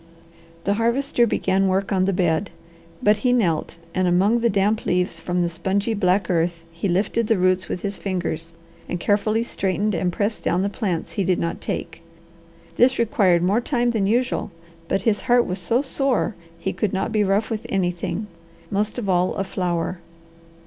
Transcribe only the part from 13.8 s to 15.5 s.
than usual, but his heart